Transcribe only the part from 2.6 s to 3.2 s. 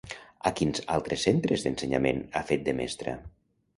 de mestra?